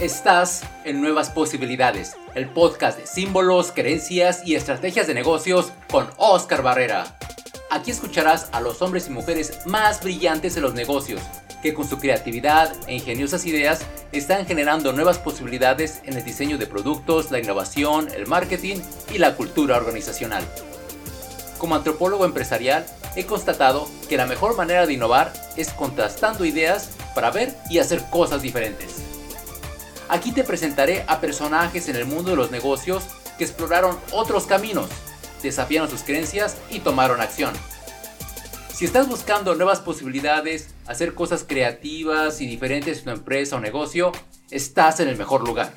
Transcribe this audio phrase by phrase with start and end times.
[0.00, 6.62] Estás en Nuevas Posibilidades, el podcast de símbolos, creencias y estrategias de negocios con Oscar
[6.62, 7.16] Barrera.
[7.70, 11.22] Aquí escucharás a los hombres y mujeres más brillantes de los negocios,
[11.62, 16.66] que con su creatividad e ingeniosas ideas están generando nuevas posibilidades en el diseño de
[16.66, 18.76] productos, la innovación, el marketing
[19.14, 20.44] y la cultura organizacional.
[21.56, 22.84] Como antropólogo empresarial,
[23.16, 28.04] he constatado que la mejor manera de innovar es contrastando ideas para ver y hacer
[28.10, 29.05] cosas diferentes.
[30.08, 33.04] Aquí te presentaré a personajes en el mundo de los negocios
[33.38, 34.88] que exploraron otros caminos,
[35.42, 37.52] desafiaron sus creencias y tomaron acción.
[38.72, 44.12] Si estás buscando nuevas posibilidades, hacer cosas creativas y diferentes en tu empresa o negocio,
[44.50, 45.72] estás en el mejor lugar.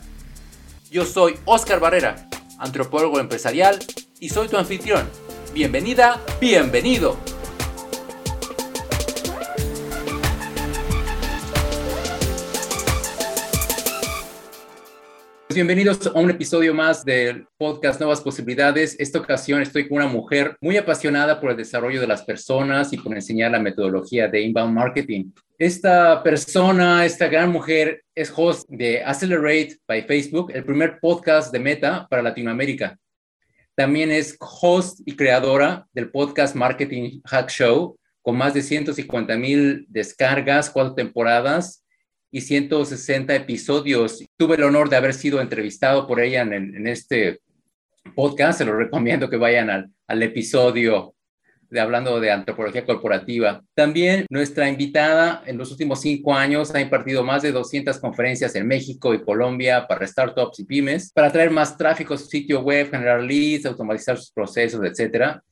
[0.91, 2.27] Yo soy Oscar Barrera,
[2.59, 3.80] antropólogo empresarial
[4.19, 5.09] y soy tu anfitrión.
[5.53, 7.38] Bienvenida, bienvenido.
[15.52, 18.95] Bienvenidos a un episodio más del podcast Nuevas Posibilidades.
[19.00, 22.97] Esta ocasión estoy con una mujer muy apasionada por el desarrollo de las personas y
[22.97, 25.31] por enseñar la metodología de inbound marketing.
[25.58, 31.58] Esta persona, esta gran mujer, es host de Accelerate by Facebook, el primer podcast de
[31.58, 33.00] Meta para Latinoamérica.
[33.73, 39.88] También es host y creadora del podcast Marketing Hack Show, con más de 150 mil
[39.89, 41.83] descargas, cuatro temporadas
[42.31, 44.23] y 160 episodios.
[44.38, 47.39] Tuve el honor de haber sido entrevistado por ella en, este
[48.16, 48.59] podcast.
[48.59, 51.16] Se lo recomiendo que vayan al, episodio
[51.69, 53.61] de hablando de antropología corporativa.
[53.75, 58.67] También nuestra invitada en los últimos cinco años ha impartido más de 200 conferencias en
[58.67, 62.89] México y Colombia para startups y pymes, para traer más tráfico a su sitio web,
[62.89, 65.43] generar leads, automatizar sus procesos, etcétera.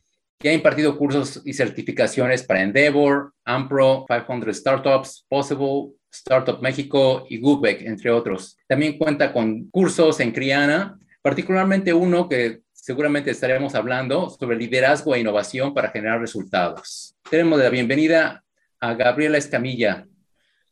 [0.42, 7.40] Y ha impartido cursos y certificaciones para Endeavor, Ampro, 500 Startups, Possible, Startup México y
[7.40, 8.58] Goodbeck, entre otros.
[8.68, 15.20] También cuenta con cursos en Criana, particularmente uno que seguramente estaremos hablando sobre liderazgo e
[15.20, 17.16] innovación para generar resultados.
[17.30, 18.44] Tenemos la bienvenida
[18.80, 20.08] a Gabriela Escamilla.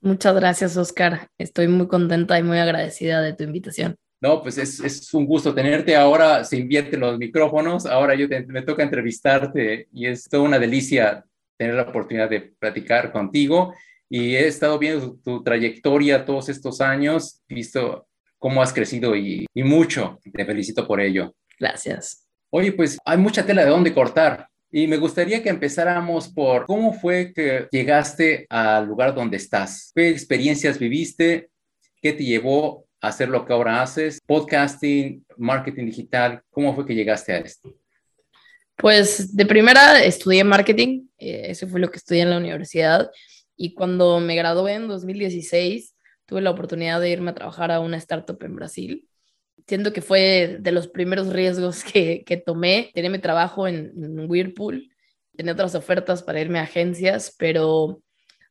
[0.02, 1.28] Muchas gracias, Oscar.
[1.38, 3.96] Estoy muy contenta y muy agradecida de tu invitación.
[4.22, 5.96] No, pues es, es un gusto tenerte.
[5.96, 11.26] Ahora se invierten los micrófonos, ahora yo me toca entrevistarte y es toda una delicia
[11.58, 13.74] tener la oportunidad de platicar contigo
[14.10, 18.08] y he estado viendo tu, trayectoria todos estos años, visto
[18.38, 20.20] cómo has crecido y, y mucho.
[20.34, 21.36] Te felicito por ello.
[21.60, 22.28] Gracias.
[22.50, 24.48] Oye, pues hay mucha tela de dónde cortar.
[24.72, 29.92] Y me gustaría que empezáramos por cómo fue que llegaste al lugar donde estás.
[29.96, 31.50] ¿Qué experiencias viviste?
[32.02, 34.20] ¿Qué te llevó a hacer lo que ahora haces?
[34.26, 36.42] Podcasting, marketing digital.
[36.50, 37.74] ¿Cómo fue que llegaste a esto?
[38.76, 41.08] Pues de primera estudié marketing.
[41.18, 43.10] Eh, eso fue lo que estudié en la universidad.
[43.56, 45.96] Y cuando me gradué en 2016,
[46.26, 49.08] tuve la oportunidad de irme a trabajar a una startup en Brasil.
[49.68, 52.92] Siento que fue de los primeros riesgos que, que tomé.
[52.94, 53.92] Tenía mi trabajo en,
[54.30, 54.90] Whirlpool,
[55.36, 58.02] tenía otras ofertas para irme a agencias, pero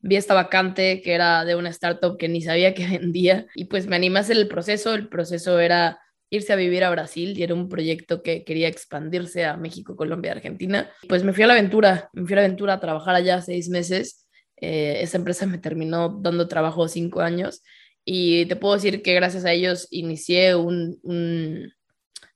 [0.00, 3.86] vi esta vacante que era de una startup que ni sabía que vendía y pues
[3.86, 4.94] me animé a el proceso.
[4.94, 6.00] El proceso era
[6.30, 10.32] irse a vivir a Brasil y era un proyecto que quería expandirse a México, Colombia,
[10.32, 10.90] Argentina.
[11.08, 13.68] Pues me fui a la aventura, me fui a la aventura a trabajar allá seis
[13.68, 14.23] meses
[14.56, 17.62] eh, esa empresa me terminó dando trabajo cinco años
[18.04, 20.98] y te puedo decir que gracias a ellos inicié un,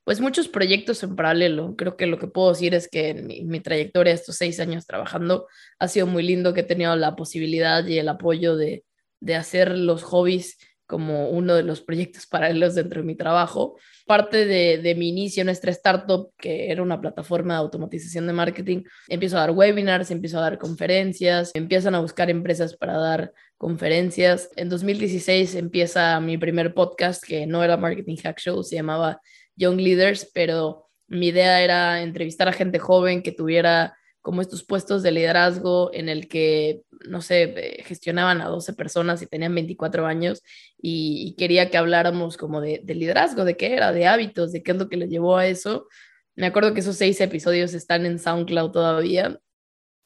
[0.05, 1.77] pues muchos proyectos en paralelo.
[1.77, 5.47] Creo que lo que puedo decir es que mi, mi, trayectoria, estos seis años trabajando,
[5.79, 8.85] ha sido muy lindo que he tenido la posibilidad y el apoyo de,
[9.21, 10.57] de hacer los hobbies
[10.89, 13.79] como uno de los proyectos paralelos dentro de mi trabajo.
[14.07, 18.83] Parte de, mi inicio en nuestra startup, que era una plataforma de automatización de marketing,
[19.07, 24.49] empiezo a dar webinars, empiezo a dar conferencias, empiezan a buscar empresas para dar conferencias.
[24.57, 29.21] En 2016 empieza mi primer podcast, que no era Marketing Hack Show, se llamaba
[29.57, 33.98] Young Leaders, pero mi idea era entrevistar a gente joven que tuviera
[34.29, 39.23] como estos puestos de liderazgo en el que, no sé, eh, gestionaban a 12 personas
[39.23, 40.43] y tenían 24 años
[40.77, 44.77] y, quería que habláramos como de, liderazgo, de qué era, de hábitos, de qué es
[44.77, 45.89] lo que le llevó a eso.
[46.37, 49.41] Me acuerdo que esos seis episodios están en SoundCloud todavía.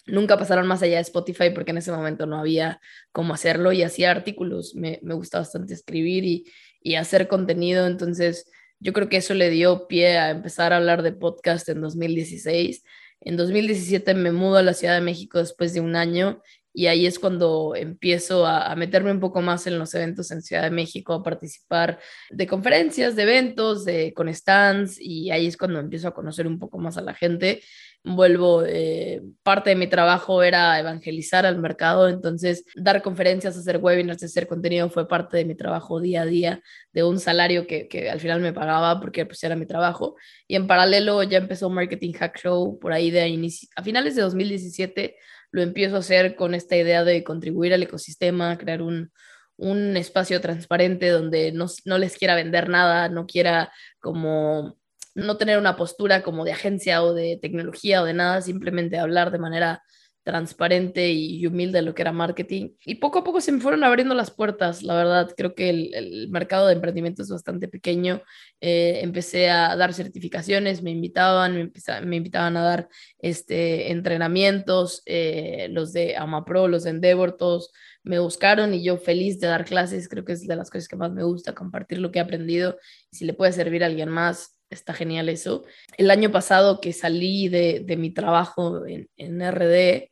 [0.06, 2.80] Nunca pasaron más allá de Spotify porque en ese momento no había
[3.10, 4.76] cómo hacerlo y hacía artículos.
[4.76, 6.44] Me, me gusta bastante escribir y,
[6.80, 7.88] y hacer contenido.
[7.88, 8.48] Entonces,
[8.78, 12.84] yo creo que eso le dio pie a empezar a hablar de podcast en 2016
[13.24, 16.42] en 2017 me mudo a la Ciudad de México después de un año
[16.74, 20.62] y ahí es cuando empiezo a, meterme un poco más en los eventos en Ciudad
[20.62, 23.84] de México, a participar de conferencias, de eventos,
[24.14, 27.62] con stands y ahí es cuando empiezo a conocer un poco más a la gente.
[28.04, 34.22] Vuelvo, eh, parte de mi trabajo era evangelizar al mercado, entonces dar conferencias, hacer webinars,
[34.22, 36.62] hacer contenido fue parte de mi trabajo día a día,
[36.92, 40.16] de un salario que, que al final me pagaba porque pues era mi trabajo.
[40.48, 44.22] Y en paralelo ya empezó Marketing Hack Show por ahí de inicio, a finales de
[44.22, 45.16] 2017
[45.52, 49.12] lo empiezo a hacer con esta idea de contribuir al ecosistema, crear un,
[49.56, 53.70] un espacio transparente donde no, no les quiera vender nada, no quiera
[54.00, 54.78] como
[55.14, 59.30] no tener una postura como de agencia o de tecnología o de nada, simplemente hablar
[59.30, 59.82] de manera
[60.24, 62.70] transparente y humilde de lo que era marketing.
[62.84, 65.34] Y poco a poco se me fueron abriendo las puertas, la verdad.
[65.36, 68.22] Creo que el, mercado de emprendimiento es bastante pequeño.
[68.60, 71.72] Eh, empecé a dar certificaciones, me invitaban, me,
[72.04, 72.88] me invitaban a dar
[73.18, 77.72] este, entrenamientos, eh, los de AmaPro, los de Endeavor, todos
[78.04, 80.08] me buscaron y yo feliz de dar clases.
[80.08, 82.78] Creo que es de las cosas que más me gusta, compartir lo que he aprendido.
[83.10, 85.64] Y si le puede servir a alguien más, está genial eso.
[85.96, 90.10] El año pasado que salí de, mi trabajo en, en RD,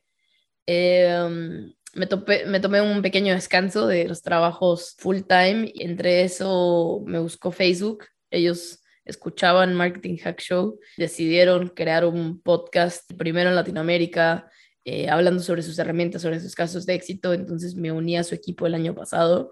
[0.65, 2.07] em, me,
[2.47, 5.71] me tomé un pequeño descanso de los trabajos full time.
[5.73, 8.05] Y entre eso me buscó Facebook.
[8.29, 14.49] Ellos escuchaban Marketing Hack Show, decidieron crear un podcast primero en Latinoamérica,
[14.85, 17.33] eh, hablando sobre sus herramientas, sobre sus casos de éxito.
[17.33, 19.51] Entonces me uní a su equipo el año pasado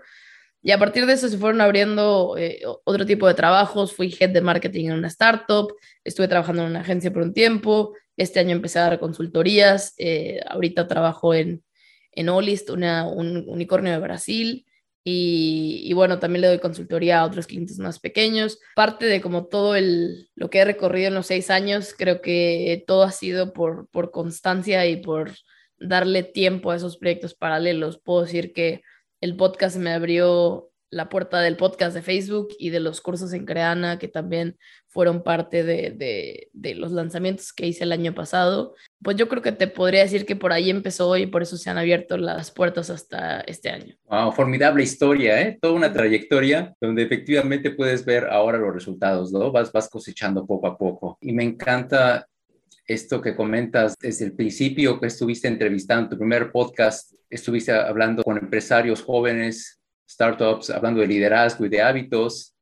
[0.61, 3.94] y a partir de eso se fueron abriendo eh, otro tipo de trabajos.
[3.94, 5.73] Fui head de marketing en una startup,
[6.03, 7.94] estuve trabajando en una agencia por un tiempo.
[8.17, 9.94] Este año empecé a dar consultorías.
[9.97, 11.63] Eh, ahorita trabajo en,
[12.11, 14.65] en Olist, una, un unicornio de Brasil.
[15.06, 18.59] Y, y, bueno, también le doy consultoría a otros clientes más pequeños.
[18.75, 22.83] Parte de como todo el, lo que he recorrido en los seis años, creo que
[22.85, 25.31] todo ha sido por, por constancia y por
[25.79, 27.97] darle tiempo a esos proyectos paralelos.
[27.97, 28.81] Puedo decir que
[29.21, 33.45] el podcast me abrió la puerta del podcast de Facebook y de los cursos en
[33.45, 34.57] Creana, que también
[34.88, 38.74] fueron parte de, los lanzamientos que hice el año pasado.
[39.04, 41.69] Pues yo creo que te podría decir que por ahí empezó y por eso se
[41.69, 43.95] han abierto las puertas hasta este año.
[44.06, 45.60] Wow, formidable historia, ¿eh?
[45.62, 49.51] Toda una trayectoria donde efectivamente puedes ver ahora los resultados, ¿no?
[49.51, 51.19] Vas, vas cosechando poco a poco.
[51.21, 52.27] Y me encanta
[52.89, 58.39] esto que comentas desde el principio que estuviste entrevistando tu primer podcast, estuviste hablando con
[58.39, 62.56] empresarios jóvenes, startups, hablando de liderazgo y de hábitos,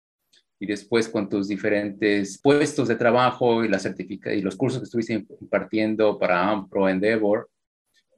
[0.59, 3.79] y después con tus diferentes puestos de trabajo y, la
[4.33, 7.49] y los cursos que estuviste impartiendo para Ampro, Endeavor.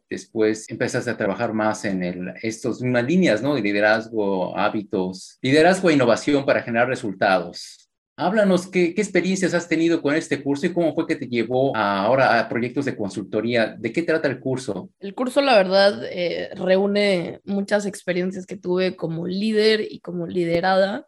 [0.09, 3.53] Después empezaste a trabajar más en el, estos mismas líneas, ¿no?
[3.53, 7.78] De liderazgo, hábitos, liderazgo e innovación para generar resultados.
[8.19, 12.37] Háblanos qué, experiencias has tenido con este curso y cómo fue que te llevó ahora
[12.37, 13.77] a proyectos de consultoría.
[13.79, 14.89] ¿De qué trata el curso?
[14.99, 21.05] El curso, la verdad, eh, reúne muchas experiencias que tuve como líder y como liderada.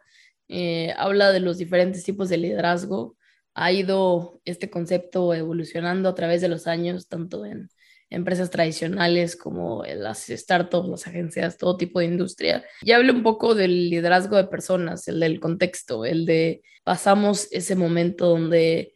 [0.47, 3.17] Eh, habla de los diferentes tipos de liderazgo.
[3.55, 7.67] Ha ido este concepto evolucionando a través de los años, tanto en
[8.11, 12.63] empresas tradicionales como las startups, las agencias, todo tipo de industria.
[12.81, 17.75] Y hable un poco del liderazgo de personas, el del contexto, el de pasamos ese
[17.75, 18.93] momento donde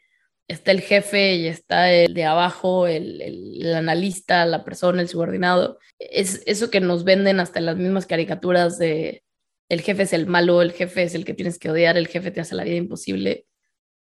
[0.48, 5.80] está el jefe y está el de abajo, el, el, analista, la persona, el subordinado.
[5.98, 9.24] Es eso que nos venden hasta las mismas caricaturas de
[9.70, 12.32] el jefe es el malo, el jefe es el que tienes que odiar, el jefe
[12.32, 13.48] te hace la vida imposible.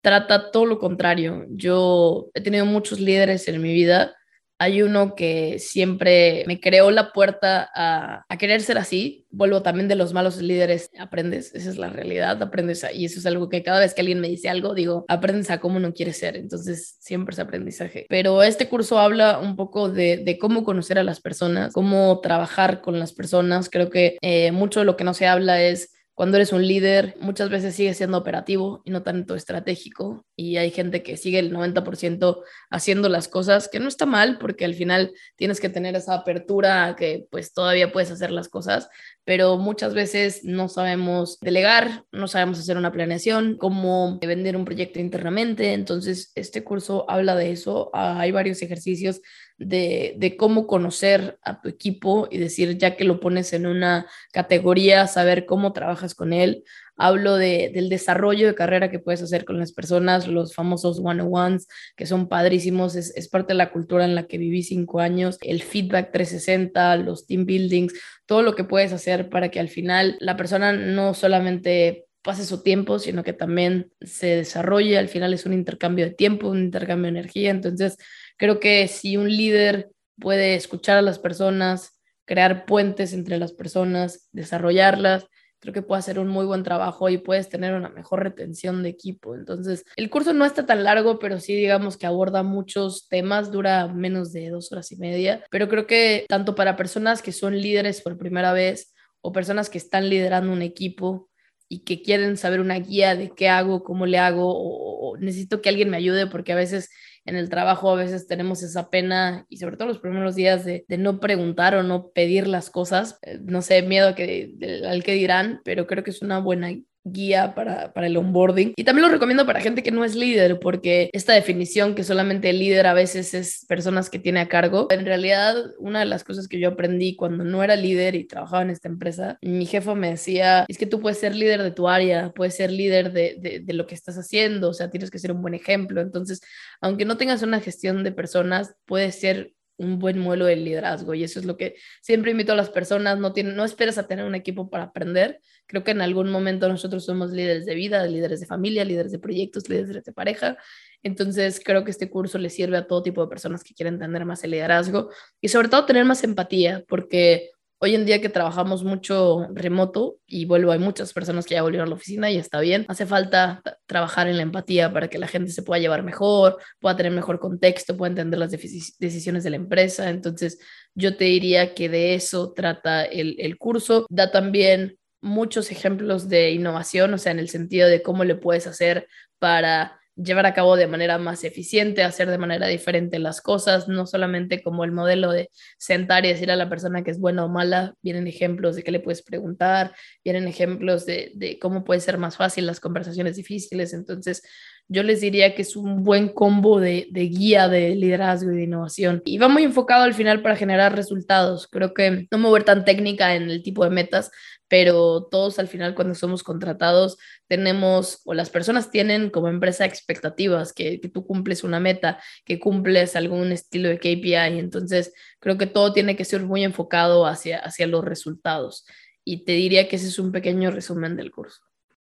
[0.01, 1.45] Trata todo lo contrario.
[1.49, 4.15] Yo he tenido muchos líderes en mi vida
[4.63, 9.25] hay uno que siempre me creó la puerta a, querer ser así.
[9.29, 10.89] Vuelvo también de los malos líderes.
[10.97, 12.85] Aprendes, esa es la realidad, aprendes.
[12.93, 15.59] y eso es algo que cada vez que alguien me dice algo, digo, aprendes a
[15.59, 16.37] cómo no quieres ser.
[16.37, 18.05] Entonces, siempre es aprendizaje.
[18.07, 22.99] Pero este curso habla un poco de, cómo conocer a las personas, cómo trabajar con
[22.99, 23.69] las personas.
[23.69, 27.15] Creo que eh, mucho de lo que no se habla es cuando eres un líder,
[27.19, 30.25] muchas veces sigue siendo operativo y no tanto estratégico.
[30.35, 34.65] Y hay gente que sigue el 90% haciendo las cosas, que no está mal, porque
[34.65, 38.89] al final tienes que tener esa apertura que pues todavía puedes hacer las cosas,
[39.25, 44.99] pero muchas veces no sabemos delegar, no sabemos hacer una planeación, cómo vender un proyecto
[44.99, 45.73] internamente.
[45.73, 47.89] Entonces, este curso habla de eso.
[47.93, 49.21] Ah, hay varios ejercicios
[49.65, 55.07] de, cómo conocer a tu equipo y decir, ya que lo pones en una categoría,
[55.07, 56.63] saber cómo trabajas con él.
[56.95, 62.05] Hablo del desarrollo de carrera que puedes hacer con las personas, los famosos one-on-ones, que
[62.05, 65.63] son padrísimos, es, es parte de la cultura en la que viví cinco años, el
[65.63, 67.93] feedback 360, los team buildings,
[68.25, 72.63] todo lo que puedes hacer para que al final la persona no solamente pase su
[72.63, 74.97] tiempo, sino que también se desarrolle.
[74.97, 77.51] Al final es un intercambio de tiempo, un intercambio de energía.
[77.51, 77.97] Entonces,
[78.43, 84.27] Creo que si un líder puede escuchar a las personas, crear puentes entre las personas,
[84.33, 85.27] desarrollarlas,
[85.59, 88.89] creo que puede hacer un muy buen trabajo y puedes tener una mejor retención de
[88.89, 89.33] equipo.
[89.35, 93.87] Entonces, el curso no está tan largo, pero sí digamos que aborda muchos temas, dura
[93.87, 98.01] menos de dos horas y media, pero creo que tanto para personas que son líderes
[98.01, 101.29] por primera vez o personas que están liderando un equipo
[101.69, 105.69] y que quieren saber una guía de qué hago, cómo le hago o, necesito que
[105.69, 106.89] alguien me ayude porque a veces
[107.25, 110.85] en el trabajo a veces tenemos esa pena y sobre todo los primeros días de,
[110.97, 115.61] no preguntar o no pedir las cosas, eh, no sé, miedo que, al que dirán,
[115.63, 116.71] pero creo que es una buena
[117.03, 118.73] guía para, para, el onboarding.
[118.75, 122.49] Y también lo recomiendo para gente que no es líder, porque esta definición que solamente
[122.49, 126.23] el líder a veces es personas que tiene a cargo, en realidad una de las
[126.23, 129.95] cosas que yo aprendí cuando no era líder y trabajaba en esta empresa, mi jefa
[129.95, 133.37] me decía, es que tú puedes ser líder de tu área, puedes ser líder de,
[133.39, 136.01] de, de lo que estás haciendo, o sea, tienes que ser un buen ejemplo.
[136.01, 136.41] Entonces,
[136.81, 141.23] aunque no tengas una gestión de personas, puedes ser un buen modelo de liderazgo y
[141.23, 144.25] eso es lo que siempre invito a las personas, no, tienen, no esperes a tener
[144.25, 148.39] un equipo para aprender, creo que en algún momento nosotros somos líderes de vida, líderes
[148.39, 150.57] de familia, líderes de proyectos, líderes de pareja,
[151.01, 154.25] entonces creo que este curso le sirve a todo tipo de personas que quieren tener
[154.25, 155.09] más el liderazgo
[155.41, 160.45] y sobre todo tener más empatía, porque Hoy en día que trabajamos mucho remoto y
[160.45, 162.85] vuelvo, hay muchas personas que ya volvieron a la oficina y está bien.
[162.87, 166.95] Hace falta trabajar en la empatía para que la gente se pueda llevar mejor, pueda
[166.95, 170.09] tener mejor contexto, pueda entender las decisiones de la empresa.
[170.09, 170.59] Entonces,
[170.95, 174.05] yo te diría que de eso trata el, curso.
[174.09, 178.65] Da también muchos ejemplos de innovación, o sea, en el sentido de cómo le puedes
[178.65, 179.07] hacer
[179.39, 184.05] para llevar a cabo de manera más eficiente, hacer de manera diferente las cosas, no
[184.05, 187.49] solamente como el modelo de sentar y decir a la persona que es buena o
[187.49, 189.93] mala, vienen ejemplos de qué le puedes preguntar,
[190.23, 194.43] vienen ejemplos de, de cómo puede ser más fácil las conversaciones difíciles, entonces
[194.89, 198.63] yo les diría que es un buen combo de, de, guía de liderazgo y de
[198.63, 199.21] innovación.
[199.25, 201.67] Y va muy enfocado al final para generar resultados.
[201.67, 204.29] Creo que no me voy tan técnica en el tipo de metas,
[204.73, 210.73] pero todos al final cuando somos contratados tenemos, o las personas tienen como empresa expectativas,
[210.73, 215.93] que, tú cumples una meta, que cumples algún estilo de KPI, entonces creo que todo
[215.93, 218.87] tiene que ser muy enfocado hacia, hacia los resultados.
[219.23, 221.61] Y te diría que ese es un pequeño resumen del curso.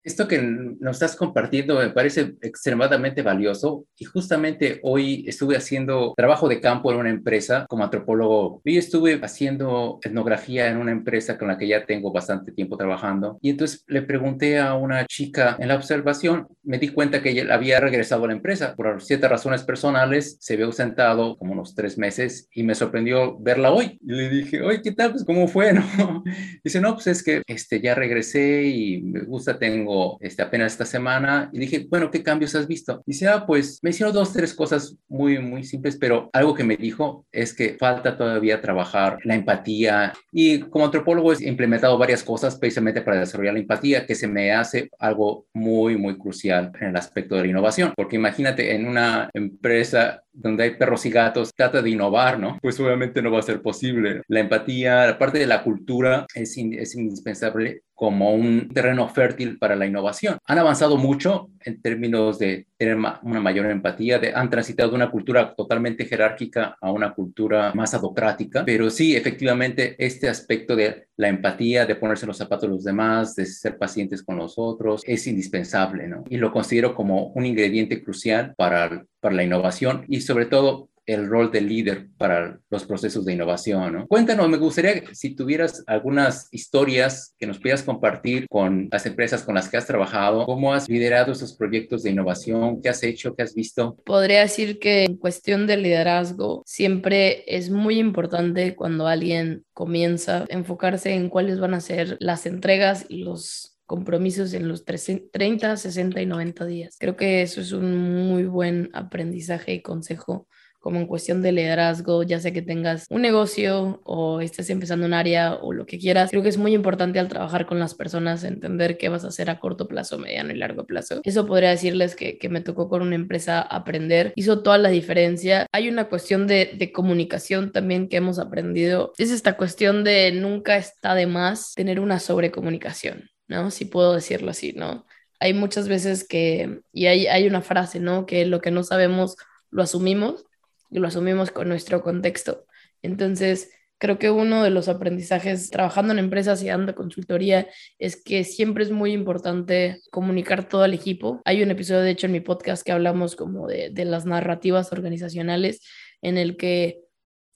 [0.04, 6.48] Esto que nos estás compartiendo me parece extremadamente valioso y justamente hoy estuve haciendo trabajo
[6.48, 8.62] de campo en una empresa como antropólogo.
[8.66, 13.38] Hoy estuve haciendo etnografía en una empresa con la que ya tengo bastante tiempo trabajando
[13.44, 17.54] y entonces le pregunté a una chica en la observación, me di cuenta que ella
[17.54, 22.00] había regresado a la empresa por ciertas razones personales, se había ausentado como unos tres
[22.00, 24.00] meses y me sorprendió verla hoy.
[24.02, 25.12] Y le dije, oye, ¿qué tal?
[25.12, 25.74] Pues, ¿cómo fue?
[25.74, 26.24] ¿No?
[26.64, 30.86] Dice, no, pues es que este, ya regresé y me gusta, tengo este, apenas esta
[30.86, 33.02] semana y dije, bueno, ¿qué cambios has visto?
[33.06, 36.64] Y dice, ah, pues me hicieron dos, tres cosas muy, muy simples, pero algo que
[36.64, 42.24] me dijo es que falta todavía trabajar la empatía y como antropólogo he implementado varias
[42.24, 46.90] cosas precisamente para desarrollar la empatía, que se me hace algo muy, muy crucial en
[46.90, 51.52] el aspecto de la innovación, porque imagínate en una empresa donde hay perros y gatos,
[51.56, 52.58] trata de innovar, ¿no?
[52.62, 54.22] Pues obviamente no va a ser posible.
[54.28, 59.76] La empatía, la parte de la cultura es, es indispensable como un terreno fértil para
[59.76, 60.38] la innovación.
[60.48, 65.12] Han avanzado mucho en términos de tener una mayor empatía, de, han transitado de una
[65.12, 71.28] cultura totalmente jerárquica a una cultura más adocrática, pero sí, efectivamente, este aspecto de la
[71.28, 75.28] empatía, de ponerse los zapatos de los demás, de ser pacientes con los otros, es
[75.28, 76.24] indispensable, ¿no?
[76.28, 81.28] Y lo considero como un ingrediente crucial para, para la innovación y sobre todo el
[81.28, 83.94] rol de líder para los procesos de innovación.
[83.94, 84.08] ¿no?
[84.08, 89.56] Cuéntanos, me gustaría si tuvieras algunas historias que nos pudieras compartir con las empresas con
[89.56, 93.44] las que has trabajado, cómo has liderado esos proyectos de innovación, qué has hecho, qué
[93.44, 93.98] has visto.
[94.06, 100.46] Podría decir que en cuestión de liderazgo siempre es muy importante cuando alguien comienza a
[100.50, 106.22] enfocarse en cuáles van a ser las entregas y los compromisos en los 30, 60
[106.22, 106.96] y 90 días.
[106.98, 107.98] Creo que eso es un
[108.30, 110.48] muy buen aprendizaje y consejo
[110.82, 115.14] como en cuestión de liderazgo, ya sea que tengas un negocio o estés empezando un
[115.14, 118.44] área o lo que quieras, creo que es muy importante al trabajar con las personas
[118.44, 121.22] entender qué vas a hacer a corto plazo, mediano y largo plazo.
[121.24, 125.68] Eso podría decirles que, que me tocó con una empresa aprender, hizo toda la diferencia.
[125.72, 130.78] Hay una cuestión de, de comunicación también que hemos aprendido, es esta cuestión de nunca
[130.78, 133.70] está de más tener una sobrecomunicación, ¿no?
[133.70, 135.06] Si puedo decirlo así, ¿no?
[135.40, 138.26] Hay muchas veces que, y hay, hay una frase, ¿no?
[138.26, 139.36] Que lo que no sabemos
[139.70, 140.46] lo asumimos
[140.92, 142.66] y lo asumimos con nuestro contexto.
[143.02, 147.68] Entonces, creo que uno de los aprendizajes trabajando en empresas y dando consultoría
[147.98, 151.42] es que siempre es muy importante comunicar todo al equipo.
[151.46, 154.92] Hay un episodio, de hecho, en mi podcast que hablamos como de, de las narrativas
[154.92, 155.82] organizacionales
[156.22, 157.00] en el que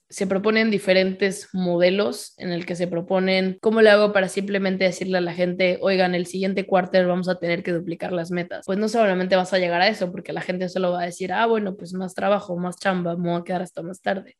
[0.09, 5.17] se proponen diferentes modelos en el que se proponen cómo le hago para simplemente decirle
[5.17, 8.65] a la gente, oigan, el siguiente cuarter vamos a tener que duplicar las metas.
[8.65, 11.33] Pues no solamente vas a llegar a eso, porque la gente solo va a decir,
[11.33, 14.37] ah, bueno, pues más trabajo, más chamba, me voy a quedar hasta más tarde.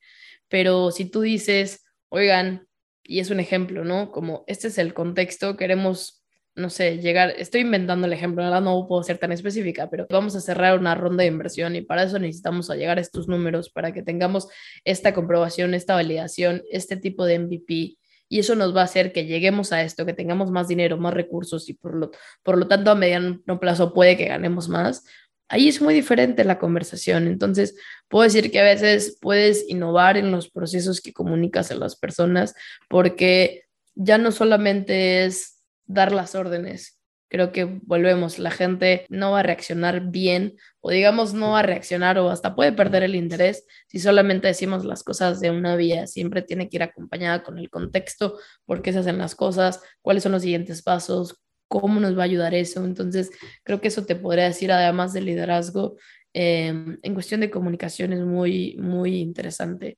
[0.47, 2.67] Pero si tú dices, oigan,
[3.03, 4.11] y es un ejemplo, ¿no?
[4.11, 6.24] Como este es el contexto, queremos
[6.55, 10.41] no sé, llegar, estoy inventando el ejemplo, no puedo ser tan específica, pero vamos a
[10.41, 14.01] cerrar una ronda de inversión y para eso necesitamos llegar a estos números, para que
[14.01, 14.47] tengamos
[14.85, 17.97] esta comprobación, esta validación, este tipo de MVP.
[18.27, 21.13] Y eso nos va a hacer que lleguemos a esto, que tengamos más dinero, más
[21.13, 25.03] recursos y por lo, por lo tanto a mediano plazo puede que ganemos más.
[25.47, 27.27] Ahí es muy diferente la conversación.
[27.27, 27.75] Entonces,
[28.07, 32.55] puedo decir que a veces puedes innovar en los procesos que comunicas a las personas
[32.89, 35.54] porque ya no solamente es
[35.85, 36.99] dar las órdenes.
[37.27, 41.63] Creo que volvemos, la gente no va a reaccionar bien o digamos no va a
[41.63, 46.07] reaccionar o hasta puede perder el interés si solamente decimos las cosas de una vía.
[46.07, 50.23] Siempre tiene que ir acompañada con el contexto, por qué se hacen las cosas, cuáles
[50.23, 52.85] son los siguientes pasos, cómo nos va a ayudar eso.
[52.85, 53.31] Entonces,
[53.63, 55.97] creo que eso te podría decir, además del liderazgo,
[56.33, 59.97] em, en cuestión de comunicación es muy, muy interesante.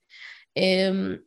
[0.55, 1.21] Em,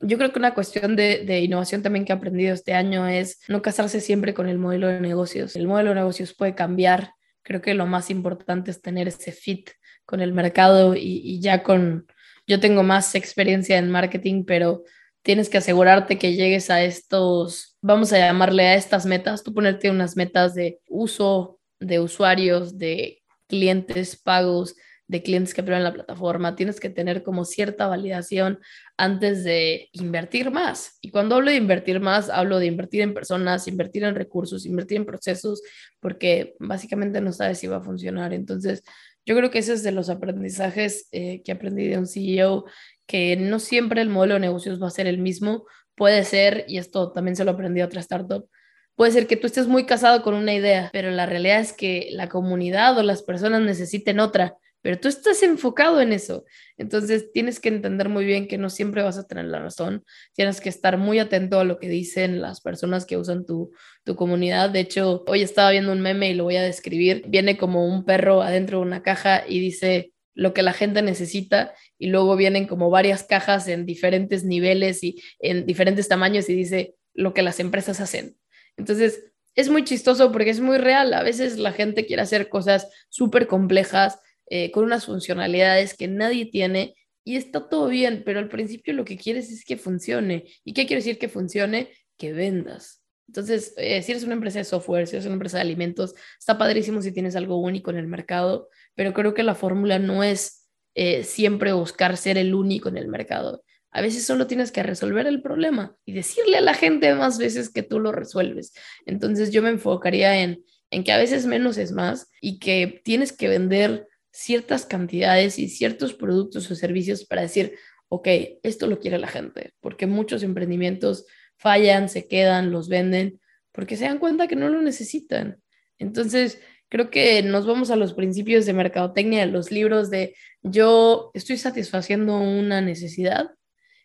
[0.00, 3.62] yo creo que una cuestión de, innovación también que he aprendido este año es no
[3.62, 5.56] casarse siempre con el modelo de negocios.
[5.56, 7.12] El modelo de negocios puede cambiar.
[7.42, 9.70] Creo que lo más importante es tener ese fit
[10.06, 12.06] con el mercado y, ya con,
[12.46, 14.82] yo tengo más experiencia en marketing, pero
[15.22, 19.90] tienes que asegurarte que llegues a estos, vamos a llamarle a estas metas, tú ponerte
[19.90, 24.76] unas metas de uso de usuarios, de clientes pagos,
[25.10, 28.60] de clientes que prueban la plataforma, tienes que tener como cierta validación
[28.96, 30.98] antes de invertir más.
[31.00, 34.98] Y cuando hablo de invertir más, hablo de invertir en personas, invertir en recursos, invertir
[34.98, 35.62] en procesos,
[35.98, 38.32] porque básicamente no sabes si va a funcionar.
[38.32, 38.84] Entonces,
[39.26, 42.66] yo creo que ese es de los aprendizajes eh, que aprendí de un CEO,
[43.04, 45.66] que no siempre el modelo de negocios va a ser el mismo.
[45.96, 48.48] Puede ser, y esto también se lo aprendí a otra startup,
[48.94, 52.10] puede ser que tú estés muy casado con una idea, pero la realidad es que
[52.12, 56.44] la comunidad o las personas necesiten otra pero tú estás enfocado en eso.
[56.76, 60.04] Entonces tienes que entender muy bien que no siempre vas a tener la razón.
[60.34, 63.72] Tienes que estar muy atento a lo que dicen las personas que usan tu,
[64.04, 64.70] tu comunidad.
[64.70, 67.24] De hecho, hoy estaba viendo un meme y lo voy a describir.
[67.28, 71.74] Viene como un perro adentro de una caja y dice lo que la gente necesita
[71.98, 76.94] y luego vienen como varias cajas en diferentes niveles y en diferentes tamaños y dice
[77.12, 78.36] lo que las empresas hacen.
[78.78, 81.12] Entonces, es muy chistoso porque es muy real.
[81.12, 84.18] A veces la gente quiere hacer cosas súper complejas
[84.50, 89.04] eh, con unas funcionalidades que nadie tiene y está todo bien, pero al principio lo
[89.04, 90.44] que quieres es que funcione.
[90.64, 91.90] ¿Y qué quiere decir que funcione?
[92.18, 93.02] Que vendas.
[93.28, 96.58] Entonces, eh, si eres una empresa de software, si eres una empresa de alimentos, está
[96.58, 100.68] padrísimo si tienes algo único en el mercado, pero creo que la fórmula no es
[100.96, 103.62] eh, siempre buscar ser el único en el mercado.
[103.92, 107.70] A veces solo tienes que resolver el problema y decirle a la gente más veces
[107.70, 108.72] que tú lo resuelves.
[109.06, 113.32] Entonces yo me enfocaría en, en que a veces menos es más y que tienes
[113.32, 117.74] que vender ciertas cantidades y ciertos productos o servicios para decir,
[118.08, 118.28] ok,
[118.62, 123.40] esto lo quiere la gente, porque muchos emprendimientos fallan, se quedan, los venden,
[123.72, 125.60] porque se dan cuenta que no lo necesitan.
[125.98, 131.56] Entonces, creo que nos vamos a los principios de mercadotecnia, los libros de yo estoy
[131.56, 133.50] satisfaciendo una necesidad,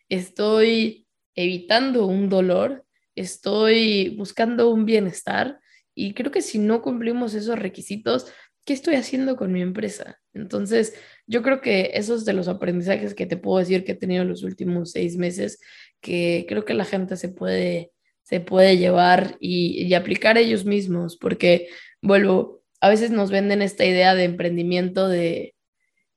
[0.08, 2.84] estoy evitando un dolor,
[3.14, 5.58] estoy buscando un bienestar
[5.94, 8.26] y creo que si no cumplimos esos requisitos,
[8.66, 10.20] ¿qué estoy haciendo con mi empresa?
[10.34, 10.94] Entonces,
[11.26, 14.42] yo creo que esos de los aprendizajes que te puedo decir que he tenido los
[14.42, 15.60] últimos seis meses,
[16.02, 21.16] que creo que la gente se puede, se puede llevar y, y aplicar ellos mismos,
[21.16, 21.68] porque,
[22.02, 25.54] vuelvo, a veces nos venden esta idea de emprendimiento de,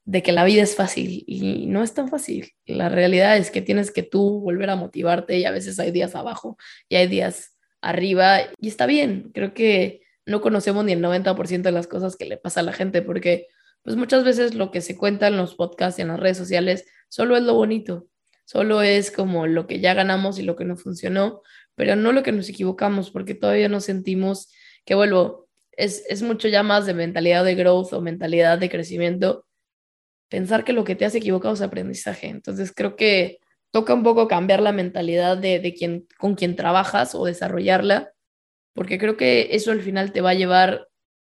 [0.05, 2.51] de que la vida es fácil y no es tan fácil.
[2.65, 6.15] La realidad es que tienes que tú volver a motivarte y a veces hay días
[6.15, 6.57] abajo
[6.89, 9.29] y hay días arriba y está bien.
[9.35, 12.73] Creo que no conocemos ni el 90% de las cosas que le pasa a la
[12.73, 13.47] gente, porque
[13.81, 16.85] pues muchas veces lo que se cuenta en los podcasts y en las redes sociales
[17.07, 18.07] solo es lo bonito,
[18.45, 21.41] solo es como lo que ya ganamos y lo que no funcionó,
[21.75, 24.51] pero no lo que nos equivocamos, porque todavía no sentimos
[24.85, 29.45] que, vuelvo, es, es mucho ya más de mentalidad de growth o mentalidad de crecimiento,
[30.29, 32.27] pensar que lo que te has equivocado es aprendizaje.
[32.27, 33.39] Entonces creo que
[33.71, 38.13] toca un poco cambiar la mentalidad de, de quien, con quien trabajas o desarrollarla
[38.73, 40.87] porque creo que eso al final te va a llevar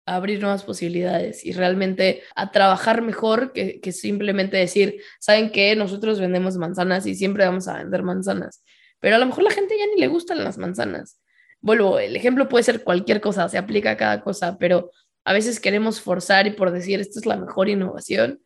[0.07, 5.75] a abrir nuevas posibilidades y realmente a trabajar mejor que, que simplemente decir, ¿saben qué?
[5.77, 8.63] Nosotros vendemos manzanas y siempre vamos a vender manzanas,
[9.01, 11.21] pero a lo mejor la gente ya ni le gustan las manzanas.
[11.61, 14.91] Vuelvo, el ejemplo puede ser cualquier cosa, se aplica a cada cosa, pero
[15.25, 18.41] a veces queremos forzar y por decir, esto es la mejor innovación,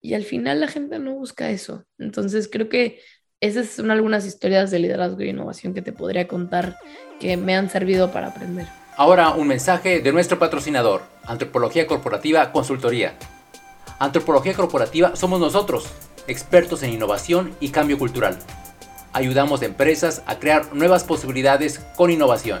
[0.00, 1.84] y al final la gente no busca eso.
[1.98, 3.00] Entonces creo que
[3.40, 6.78] esas son algunas historias de liderazgo y innovación que te podría contar
[7.18, 8.66] que me han servido para aprender.
[8.96, 13.14] Ahora un mensaje de nuestro patrocinador, Antropología Corporativa Consultoría.
[13.98, 15.86] Antropología Corporativa somos nosotros,
[16.26, 18.38] expertos en innovación y cambio cultural.
[19.14, 22.60] Ayudamos a empresas a crear nuevas posibilidades con innovación.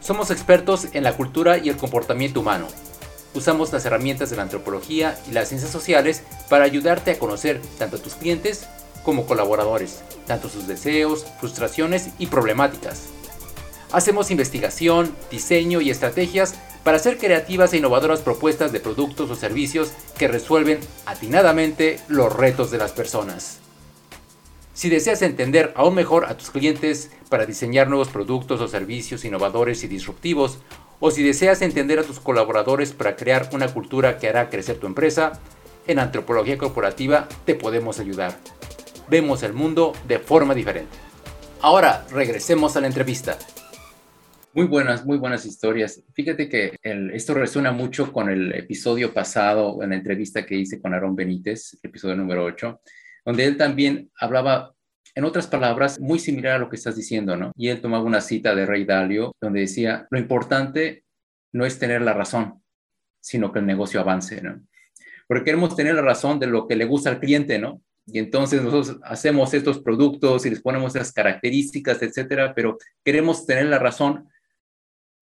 [0.00, 2.66] Somos expertos en la cultura y el comportamiento humano.
[3.34, 7.96] Usamos las herramientas de la antropología y las ciencias sociales para ayudarte a conocer tanto
[7.96, 8.66] a tus clientes
[9.02, 13.08] como colaboradores, tanto sus deseos, frustraciones y problemáticas.
[13.92, 19.92] Hacemos investigación, diseño y estrategias para hacer creativas e innovadoras propuestas de productos o servicios
[20.16, 23.58] que resuelven atinadamente los retos de las personas.
[24.74, 29.84] Si deseas entender aún mejor a tus clientes para diseñar nuevos productos o servicios innovadores
[29.84, 30.58] y disruptivos,
[30.98, 34.86] o si deseas entender a tus colaboradores para crear una cultura que hará crecer tu
[34.86, 35.40] empresa,
[35.86, 38.38] en Antropología Corporativa te podemos ayudar
[39.12, 40.96] vemos el mundo de forma diferente.
[41.60, 43.36] Ahora regresemos a la entrevista.
[44.54, 46.02] Muy buenas, muy buenas historias.
[46.14, 50.94] Fíjate que esto resuena mucho con el episodio pasado, en la entrevista que hice con
[50.94, 52.80] Aaron Benítez, el episodio número 8,
[53.26, 54.72] donde él también hablaba,
[55.14, 57.52] en otras palabras, muy similar a lo que estás diciendo, ¿no?
[57.54, 61.04] Y él tomaba una cita de Rey Dalio, donde decía, lo importante
[61.52, 62.62] no es tener la razón,
[63.20, 64.62] sino que el negocio avance, ¿no?
[65.28, 67.82] Porque queremos tener la razón de lo que le gusta al cliente, ¿no?
[68.06, 73.66] Y entonces nosotros hacemos estos productos y les ponemos esas características, etcétera, pero queremos tener
[73.66, 74.28] la razón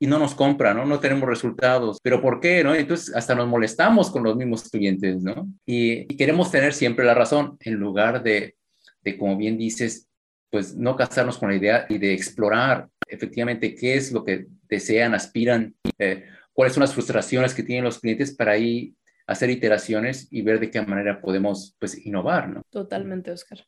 [0.03, 0.87] y no nos compran, ¿no?
[0.87, 1.99] No tenemos resultados.
[2.03, 2.75] ¿Pero por qué, no?
[2.75, 5.47] Entonces hasta nos molestamos con los mismos clientes, ¿no?
[5.67, 8.57] Y, queremos tener siempre la razón en lugar de,
[9.03, 10.09] de, como bien dices,
[10.51, 15.15] pues no casarnos con la idea y de explorar efectivamente qué es lo que desean,
[15.15, 18.95] aspiran, eh, cuáles son las frustraciones que tienen los clientes para ahí
[19.31, 22.63] hacer iteraciones y ver de qué manera podemos pues innovar, ¿no?
[22.69, 23.65] Totalmente, Oscar.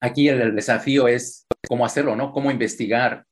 [0.00, 2.30] Aquí el, desafío es cómo hacerlo, ¿no?
[2.30, 3.26] Cómo investigar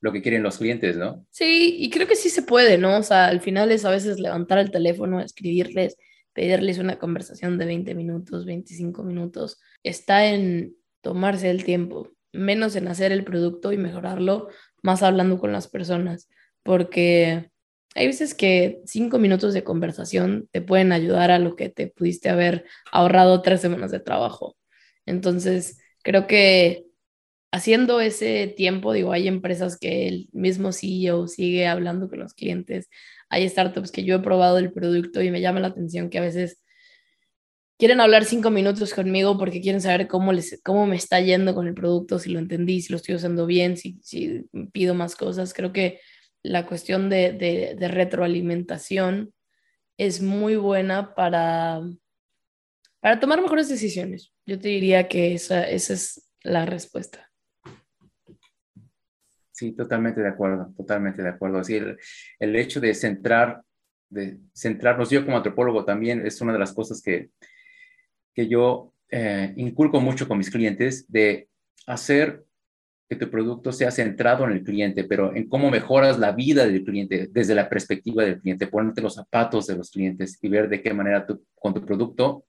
[0.00, 1.26] lo que quieren los clientes, ¿no?
[1.28, 2.96] Sí, y creo que sí se puede, ¿no?
[2.96, 5.98] O sea, al final es a veces levantar el teléfono, escribirles,
[6.32, 9.60] pedirles una conversación de 20 minutos, 25 minutos.
[9.82, 14.48] Está en tomarse el tiempo, menos en hacer el producto y mejorarlo,
[14.82, 16.30] más hablando con las personas,
[16.62, 17.50] porque
[17.94, 22.28] hay veces que cinco minutos de conversación te pueden ayudar a lo que te pudiste
[22.28, 24.56] haber ahorrado tres semanas de trabajo.
[25.06, 26.84] Entonces, creo que
[27.52, 32.88] haciendo ese tiempo, digo, hay empresas que el mismo CEO sigue hablando con los clientes,
[33.28, 36.22] hay startups que yo he probado el producto y me llama la atención que a
[36.22, 36.62] veces
[37.78, 41.66] quieren hablar cinco minutos conmigo porque quieren saber cómo, les, cómo me está yendo con
[41.66, 45.54] el producto, si lo entendí, si lo estoy usando bien, si, si pido más cosas.
[45.54, 45.98] Creo que
[46.42, 49.32] la cuestión de, retroalimentación
[49.96, 51.80] es muy buena para,
[53.00, 54.32] para tomar mejores decisiones.
[54.46, 57.30] Yo te diría que esa, esa es la respuesta.
[59.52, 61.62] Sí, totalmente de acuerdo, totalmente de acuerdo.
[61.62, 61.78] Sí,
[62.38, 63.62] el, hecho de centrar,
[64.08, 67.28] de centrarnos, yo como antropólogo también es una de las cosas que,
[68.34, 71.50] que yo eh, inculco mucho con mis clientes, de
[71.86, 72.44] hacer
[73.10, 76.84] que tu producto sea centrado en el cliente, pero en cómo mejoras la vida del
[76.84, 80.80] cliente desde la perspectiva del cliente, ponerte los zapatos de los clientes y ver de
[80.80, 82.44] qué manera tú, con tu producto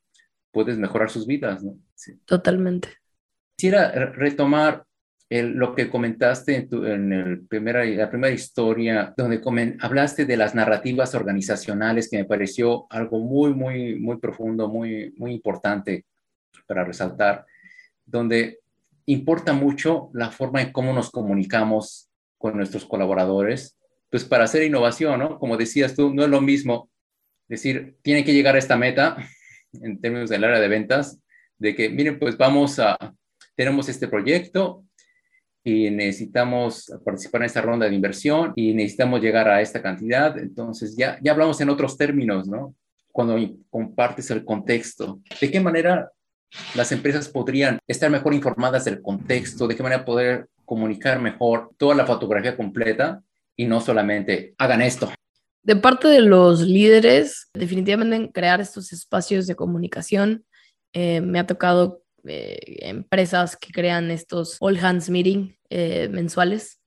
[0.51, 1.63] puedes mejorar sus vidas.
[1.63, 1.79] ¿no?
[2.25, 2.89] Totalmente.
[3.55, 4.85] Quisiera retomar
[5.31, 9.41] lo que comentaste en, tu, en el primera, la primera historia, donde
[9.79, 15.31] hablaste de las narrativas organizacionales, que me pareció algo muy, muy, muy profundo, muy, muy
[15.31, 16.05] importante
[16.67, 17.47] para resaltar,
[18.05, 18.60] donde
[19.11, 23.77] importa mucho la forma en cómo nos comunicamos con nuestros colaboradores,
[24.09, 25.39] pues para hacer innovación, ¿no?
[25.39, 26.89] Como decías tú, no es lo mismo
[27.47, 29.17] decir, tiene que llegar a esta meta
[29.73, 31.19] en términos del área de ventas,
[31.57, 32.97] de que, miren, pues vamos a,
[33.55, 34.85] tenemos este proyecto
[35.63, 40.95] y necesitamos participar en esta ronda de inversión y necesitamos llegar a esta cantidad, entonces
[40.97, 42.75] ya, ya hablamos en otros términos, ¿no?
[43.11, 43.37] Cuando
[43.69, 46.09] compartes el contexto, ¿de qué manera
[46.75, 51.95] las empresas podrían estar mejor informadas del contexto, de qué manera poder comunicar mejor toda
[51.95, 53.21] la fotografía completa
[53.55, 55.11] y no solamente hagan esto.
[55.63, 60.45] De parte de los líderes, definitivamente crear estos espacios de comunicación.
[60.93, 66.79] Eh, me ha tocado eh, empresas que crean estos all hands meeting eh, mensuales.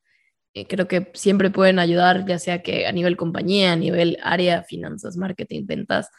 [0.68, 5.16] creo que siempre pueden ayudar, ya sea que a nivel compañía, a nivel área, finanzas,
[5.16, 6.10] marketing, ventas,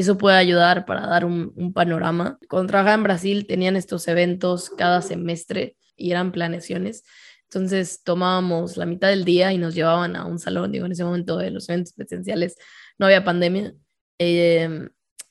[0.00, 2.38] eso puede ayudar para dar un, panorama.
[2.48, 7.04] Cuando trabajaba en Brasil tenían estos eventos cada semestre y eran planeaciones.
[7.44, 10.70] Entonces tomábamos la mitad del día y nos llevaban a un salón.
[10.70, 12.56] Digo, en ese momento de los eventos presenciales
[12.98, 13.74] no había pandemia.
[14.18, 14.88] Em,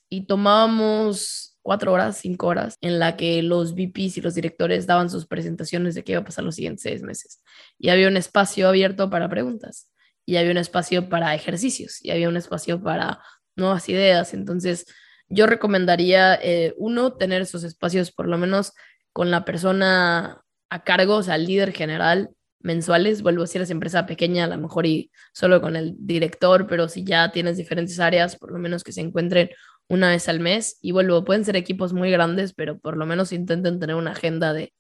[0.10, 5.10] y tomábamos cuatro horas, cinco horas, en la que los VPs y los directores daban
[5.10, 7.42] sus presentaciones de qué iba a pasar los siguientes seis meses.
[7.78, 9.90] Y había un espacio abierto para preguntas,
[10.26, 13.20] y había un espacio para ejercicios, y había un espacio para
[13.58, 14.34] nuevas ideas.
[14.34, 14.86] Entonces,
[15.30, 18.74] yo recomendaría, eh, uno, tener esos espacios por lo menos
[19.14, 23.70] con la persona a cargo, o sea, el líder general mensuales, vuelvo a si eres
[23.70, 28.00] empresa pequeña, a lo mejor y solo con el director, pero si ya tienes diferentes
[28.00, 29.50] áreas, por lo menos que se encuentren
[29.88, 30.78] una vez al mes.
[30.82, 34.54] Y vuelvo, pueden ser equipos muy grandes, pero por lo menos intenten tener una agenda
[34.54, 34.74] de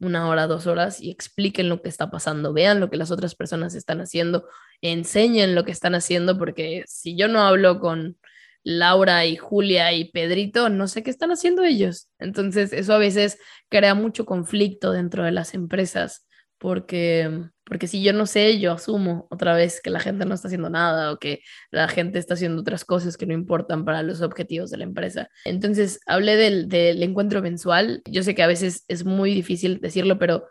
[0.00, 3.34] una hora, dos horas y expliquen lo que está pasando, vean lo que las otras
[3.34, 4.46] personas están haciendo,
[4.82, 8.16] enseñen lo que están haciendo, porque si yo no hablo con
[8.64, 12.08] Laura y Julia y Pedrito, no sé qué están haciendo ellos.
[12.18, 13.38] Entonces, eso a veces
[13.68, 19.26] crea mucho conflicto dentro de las empresas porque, porque si yo no sé, yo asumo
[19.30, 22.60] otra vez que la gente no está haciendo nada o que la gente está haciendo
[22.60, 25.30] otras cosas que no importan para los objetivos de la empresa.
[25.44, 28.02] Entonces, hablé del, del encuentro mensual.
[28.06, 30.46] Yo sé que a veces es muy difícil decirlo, pero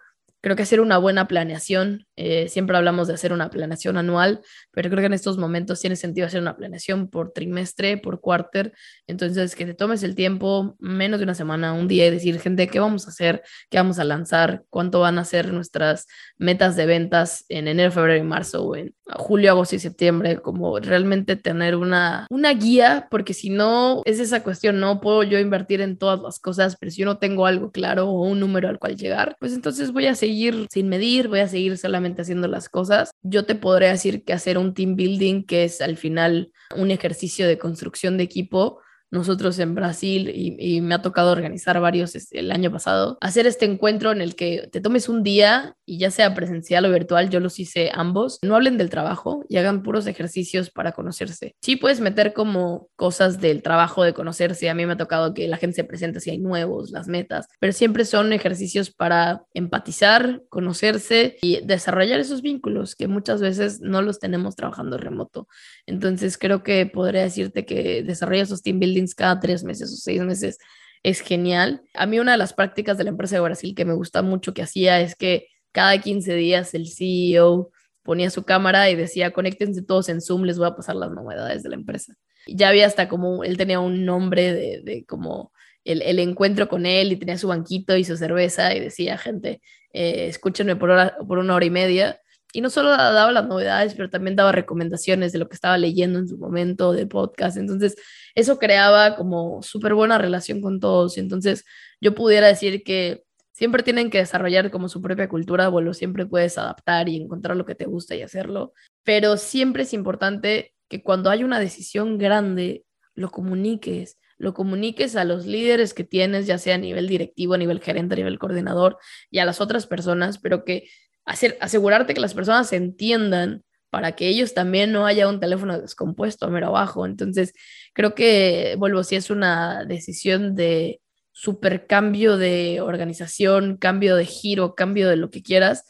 [0.48, 4.40] creo que hacer una buena planeación, eh, siempre hablamos de hacer una planeación anual,
[4.72, 8.72] pero creo que en estos momentos tiene sentido hacer una planeación por trimestre, por cuarter,
[9.08, 12.70] entonces que te tomes el tiempo, menos de una semana, un día y decir, gente,
[12.70, 13.44] ¿qué vamos a hacer?
[13.70, 14.64] ¿Qué vamos a lanzar?
[14.70, 16.08] ¿Cuánto van a ser nuestras
[16.38, 20.38] metas de ventas en enero, febrero y marzo o en julio, agosto y septiembre?
[20.38, 25.40] Como realmente tener una, una guía, porque si no, es esa cuestión, no puedo yo
[25.40, 28.70] invertir en todas las cosas, pero si yo no tengo algo claro o un número
[28.70, 30.37] al cual llegar, pues entonces voy a seguir
[30.69, 33.12] sin medir, voy a seguir solamente haciendo las cosas.
[33.21, 37.47] Yo te podría decir que hacer un team building, que es al final un ejercicio
[37.47, 38.80] de construcción de equipo,
[39.12, 43.65] nosotros en Brasil y, me ha tocado organizar varios este, el año pasado, hacer este
[43.65, 47.39] encuentro en el que te tomes un día y ya sea presencial o virtual, yo
[47.39, 51.56] los hice ambos, no hablen del trabajo y hagan puros ejercicios para conocerse.
[51.62, 55.48] Sí puedes meter como cosas del trabajo de conocerse, a mí me ha tocado que
[55.48, 60.43] la gente se presente si hay nuevos, las metas, pero siempre son ejercicios para empatizar,
[60.50, 65.48] conocerse y desarrollar esos vínculos que muchas veces no los tenemos trabajando remoto.
[65.86, 70.22] Entonces creo que podría decirte que desarrolla esos team building cada tres meses o seis
[70.22, 70.58] meses
[71.04, 71.82] es genial.
[71.94, 74.54] A mí una de las prácticas de la empresa de Brasil que me gusta mucho
[74.54, 77.72] que hacía es que cada 15 días el CEO
[78.04, 81.64] ponía su cámara y decía, conéctense todos en Zoom, les voy a pasar las novedades
[81.64, 82.16] de la empresa.
[82.48, 85.52] ya había hasta como, él tenía un nombre de, como
[85.84, 89.62] el, el, encuentro con él y tenía su banquito y su cerveza y decía, gente,
[89.92, 92.22] eh, escúchenme por, hora, por una hora y media
[92.58, 96.17] y no solo daba las novedades, pero también daba recomendaciones de lo que estaba leyendo
[96.17, 97.56] en su momento de podcast.
[97.56, 97.96] Entonces,
[98.34, 101.20] eso creaba como súper buena relación con todos.
[101.20, 101.65] Entonces,
[102.02, 106.58] yo pudiera decir que siempre tienen que desarrollar como su propia cultura, bueno, siempre puedes
[106.58, 111.30] adaptar y encontrar lo que te gusta y hacerlo, pero siempre es importante que cuando
[111.30, 116.74] hay una decisión grande, lo comuniques, lo comuniques a los líderes que tienes, ya sea
[116.74, 118.98] a nivel directivo, a nivel gerente, a nivel coordinador
[119.30, 120.88] y a las otras personas, pero que
[121.28, 126.50] hacer, asegurarte que las personas entiendan para que ellos también no haya un teléfono descompuesto
[126.50, 127.06] mero abajo.
[127.06, 127.54] Entonces,
[127.94, 131.00] creo que, vuelvo, si es una decisión de
[131.32, 135.86] super cambio de organización, cambio de giro, cambio de lo que quieras,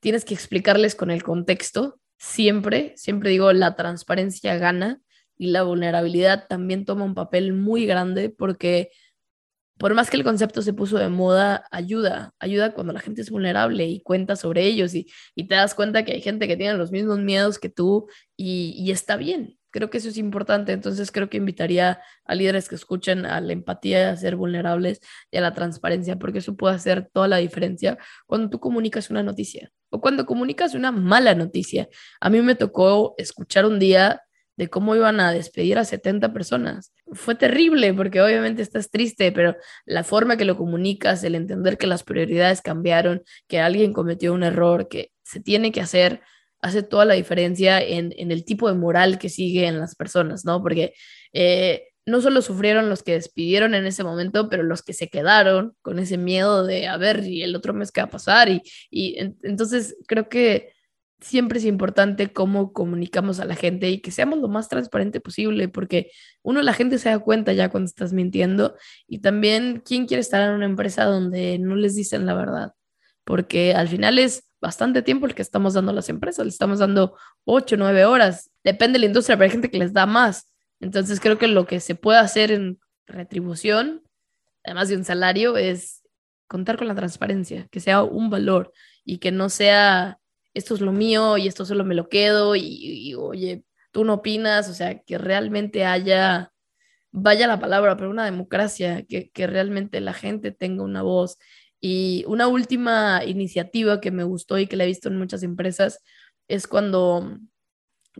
[0.00, 2.00] tienes que explicarles con el contexto.
[2.18, 5.00] Siempre, siempre digo, la transparencia gana
[5.36, 8.90] y la vulnerabilidad también toma un papel muy grande porque
[9.84, 13.28] por más que el concepto se puso de moda, ayuda, ayuda cuando la gente es
[13.28, 16.90] vulnerable y cuenta sobre ellos y, te das cuenta que hay gente que tiene los
[16.90, 19.58] mismos miedos que tú y, está bien.
[19.70, 23.52] Creo que eso es importante, entonces creo que invitaría a líderes que escuchen a la
[23.52, 27.98] empatía, a ser vulnerables y a la transparencia, porque eso puede hacer toda la diferencia
[28.24, 31.90] cuando tú comunicas una noticia o cuando comunicas una mala noticia.
[32.20, 34.22] A mí me tocó escuchar un día
[34.56, 36.92] de cómo iban a despedir a 70 personas.
[37.12, 41.86] Fue terrible porque obviamente estás triste, pero la forma que lo comunicas, el entender que
[41.86, 46.20] las prioridades cambiaron, que alguien cometió un error, que se tiene que hacer,
[46.60, 50.62] hace toda la diferencia en, el tipo de moral que sigue en las personas, ¿no?
[50.62, 50.94] Porque
[51.32, 55.74] eh, no solo sufrieron los que despidieron en ese momento, pero los que se quedaron
[55.82, 58.48] con ese miedo de, a ver, y el otro mes qué va a pasar.
[58.48, 60.73] Y, y entonces creo que
[61.20, 65.68] siempre es importante cómo comunicamos a la gente y que seamos lo más transparente posible,
[65.68, 66.10] porque
[66.42, 70.42] uno, la gente se da cuenta ya cuando estás mintiendo y también quién quiere estar
[70.42, 72.72] en una empresa donde no les dicen la verdad,
[73.24, 76.78] porque al final es bastante tiempo el que estamos dando a las empresas, le estamos
[76.78, 80.52] dando 8, 9 horas, depende de la industria, pero hay gente que les da más.
[80.80, 84.02] Entonces creo que lo que se puede hacer en retribución,
[84.64, 86.02] además de un salario, es
[86.46, 88.72] contar con la transparencia, que sea un valor
[89.04, 90.18] y que no sea
[90.54, 94.68] esto es lo mío y esto solo me lo quedo y, oye, tú no opinas,
[94.68, 96.52] o sea, que realmente haya
[97.16, 101.38] vaya la palabra, pero una democracia, que, que realmente la gente tenga una voz.
[101.80, 106.00] Y una última iniciativa que me gustó y que la he visto en muchas empresas
[106.48, 107.38] es cuando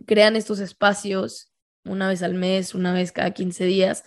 [0.05, 1.51] crean estos espacios
[1.83, 4.03] una vez al mes, una vez cada 15 días,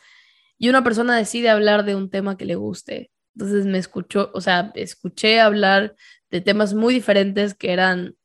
[0.58, 3.10] y una persona decide hablar de un tema que le guste.
[3.34, 5.94] Entonces me escuchó, o sea, escuché hablar
[6.30, 8.16] de temas muy diferentes que eran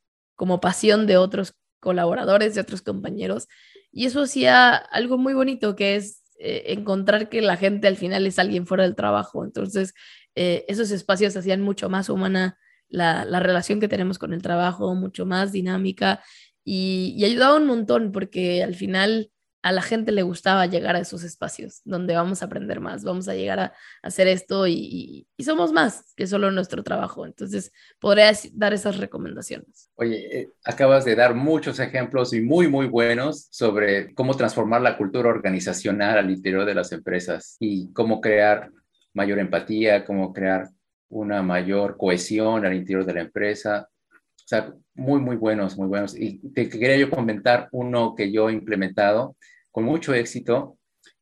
[0.44, 3.48] como pasión de otros colaboradores, de otros compañeros,
[3.94, 8.28] y eso hacía algo muy bonito, que es eh, encontrar que la gente al final
[8.28, 9.46] es alguien fuera del trabajo.
[9.46, 9.94] Entonces,
[10.36, 12.58] eh, esos espacios hacían mucho más humana
[12.90, 16.22] la, la, relación que tenemos con el trabajo, mucho más dinámica
[16.66, 19.32] y, y ayudaba un montón porque al final
[19.64, 23.30] a la gente le gustaba llegar a esos espacios donde vamos a aprender más, vamos
[23.30, 23.74] a llegar a,
[24.04, 27.26] hacer esto y, somos más que solo nuestro trabajo.
[27.26, 29.90] Entonces, podría dar esas recomendaciones.
[29.96, 34.98] Oye, eh, acabas de dar muchos ejemplos y muy, muy buenos sobre cómo transformar la
[34.98, 38.70] cultura organizacional al interior de las empresas y cómo crear
[39.14, 40.70] mayor empatía, cómo crear
[41.10, 43.90] una mayor cohesión al interior de la empresa.
[44.12, 46.16] O sea, muy, muy buenos, muy buenos.
[46.18, 49.36] Y te quería yo comentar uno que yo he implementado
[49.72, 50.78] con mucho éxito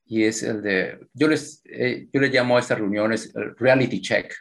[0.06, 4.02] y es el de, yo, les, eh, yo le llamo a estas reuniones el reality
[4.02, 4.34] check,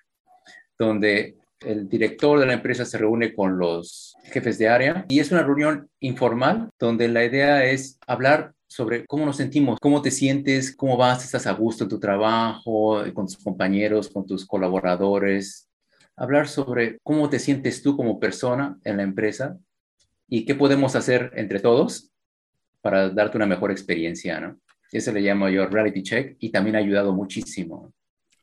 [0.78, 5.30] donde el director de la empresa se reúne con los jefes de área y es
[5.30, 10.74] una reunión informal donde la idea es hablar sobre cómo nos sentimos, cómo te sientes,
[10.74, 15.69] cómo vas, estás a gusto en tu trabajo, con tus compañeros, con tus colaboradores.
[16.20, 19.58] Hablar sobre cómo te sientes tú como persona en la empresa
[20.28, 22.12] y qué podemos hacer entre todos
[22.82, 24.60] para darte una mejor experiencia, ¿no?
[24.92, 27.94] Ese le llamo yo reality check y también ha ayudado muchísimo.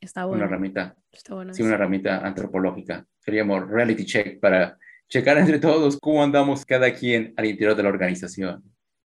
[0.01, 0.37] Está bueno.
[0.37, 0.95] Una herramienta.
[1.11, 1.53] Está bueno.
[1.53, 3.05] Sí, una herramienta antropológica.
[3.19, 7.83] Se llama reality check para checar entre todos cómo andamos cada quien al interior de
[7.83, 8.63] la organización.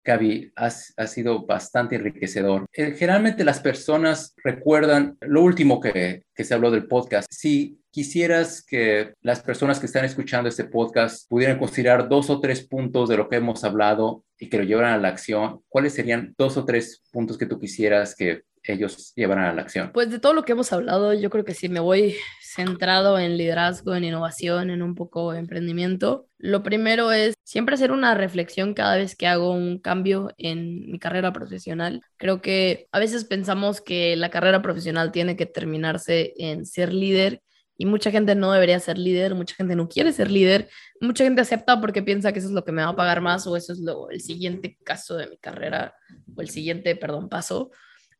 [0.04, 2.66] Gaby, ha sido bastante enriquecedor.
[2.72, 7.26] Eh, generalmente las personas recuerdan lo último que, que se habló del podcast.
[7.30, 12.64] Si quisieras que las personas que están escuchando este podcast pudieran considerar dos o tres
[12.64, 16.32] puntos de lo que hemos hablado y que lo llevaran a la acción, ¿cuáles serían
[16.38, 19.90] dos o tres puntos que tú quisieras que ellos llevaran a la acción?
[19.92, 23.36] Pues de todo lo que hemos hablado, yo creo que si me voy centrado en
[23.36, 26.28] liderazgo, en innovación, en un poco de emprendimiento.
[26.38, 31.00] Lo primero es siempre hacer una reflexión cada vez que hago un cambio en mi
[31.00, 32.02] carrera profesional.
[32.16, 37.42] Creo que a veces pensamos que la carrera profesional tiene que terminarse en ser líder
[37.80, 40.68] y mucha gente no debería ser líder, mucha gente no quiere ser líder,
[41.00, 43.46] mucha gente acepta porque piensa que eso es lo que me va a pagar más
[43.46, 45.94] o eso es lo, el siguiente caso de mi carrera
[46.34, 47.70] o el siguiente, perdón, paso.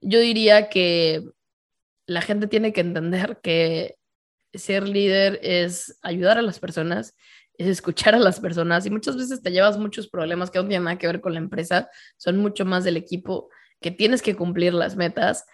[0.01, 1.25] Yo diría que
[2.07, 3.97] la gente tiene que entender que
[4.55, 7.17] ser líder es ayudar a las personas,
[7.55, 10.85] es escuchar a las personas y muchas veces te llevas muchos problemas que no tienen
[10.85, 14.73] nada que ver con la empresa, son mucho más del equipo, que tienes que cumplir
[14.73, 15.47] las metas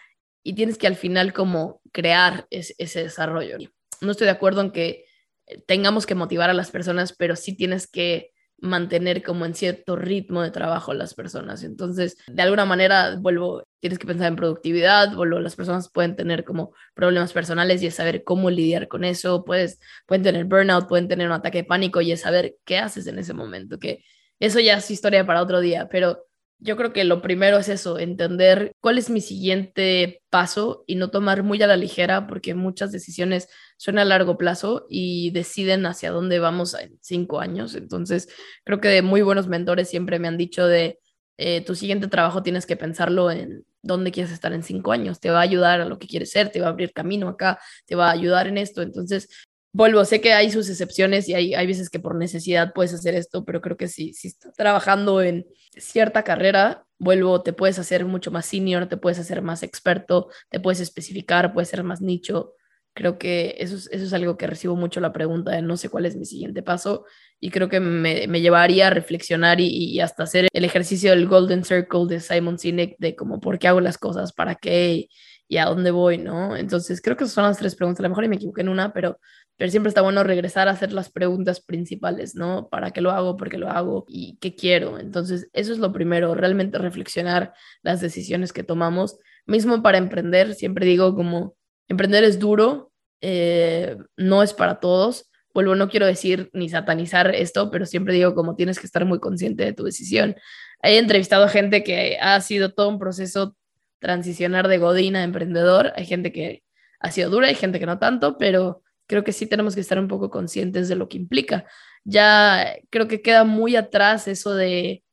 [0.42, 3.56] y tienes que al final como crear ese desarrollo
[4.00, 5.04] no estoy de acuerdo en que
[5.46, 9.96] eh, tengamos que motivar a las personas, pero sí tienes que mantener como en cierto
[9.96, 11.62] ritmo de trabajo las personas.
[11.64, 16.44] Entonces, de alguna manera, vuelvo, tienes que pensar en productividad, vuelvo, las personas pueden tener
[16.44, 21.09] como problemas personales y es saber cómo lidiar con eso, puedes, pueden tener burnout, pueden
[21.09, 24.04] tener un ataque de pánico y es saber qué haces en ese momento, que
[24.40, 26.24] eso ya es historia para otro día, pero
[26.64, 31.11] yo creo que lo primero es eso, entender cuál es mi siguiente paso y no
[31.11, 36.11] tomar muy a la ligera porque muchas decisiones son a largo plazo y deciden hacia
[36.11, 37.74] dónde vamos en cinco años.
[37.74, 38.31] Entonces,
[38.64, 41.00] creo que de muy buenos mentores siempre me han dicho de
[41.37, 45.20] eh, tu siguiente trabajo tienes que pensarlo en dónde quieres estar en cinco años.
[45.20, 47.59] Te va a ayudar a lo que quieres ser, te va a abrir camino acá,
[47.85, 48.81] te va a ayudar en esto.
[48.81, 49.29] Entonces,
[49.74, 53.14] vuelvo, sé que hay sus excepciones y hay, hay veces que por necesidad puedes hacer
[53.14, 55.44] esto, pero creo que si, si estás trabajando en
[55.78, 60.60] cierta carrera, vuelvo, te puedes hacer mucho más senior, te puedes hacer más experto, te
[60.60, 62.54] puedes especificar, puedes ser más nicho.
[62.94, 65.88] Creo que eso es, eso es algo que recibo mucho la pregunta de no sé
[65.88, 67.04] cuál es mi siguiente paso
[67.40, 71.26] y creo que me, me llevaría a reflexionar y, y, hasta hacer el ejercicio del
[71.26, 75.08] Golden Circle de Simon Sinek de como por qué hago las cosas, para qué
[75.48, 76.56] y a dónde voy, ¿no?
[76.56, 78.00] Entonces creo que esas son las tres preguntas.
[78.00, 79.18] A lo mejor me equivoqué en una, pero
[79.56, 82.68] pero siempre está bueno regresar a hacer las preguntas principales, ¿no?
[82.68, 83.36] ¿Para qué lo hago?
[83.36, 84.04] ¿Por qué lo hago?
[84.08, 84.98] ¿Y qué quiero?
[84.98, 89.18] Entonces, eso es lo primero, realmente reflexionar las decisiones que tomamos.
[89.46, 91.56] Mismo para emprender, siempre digo como,
[91.88, 95.31] emprender es duro, eh, no es para todos.
[95.54, 99.20] Vuelvo, no quiero decir ni satanizar esto, pero siempre digo como tienes que estar muy
[99.20, 100.35] consciente de tu decisión.
[100.83, 103.56] He entrevistado a gente que ha sido todo un proceso
[104.00, 105.92] transicionar de godina a emprendedor.
[105.96, 106.64] Hay gente que
[106.98, 109.98] ha sido dura, hay gente que no tanto, pero creo que sí tenemos que estar
[109.98, 111.67] un poco conscientes de lo que implica.
[112.05, 115.05] Ya creo que queda muy atrás eso de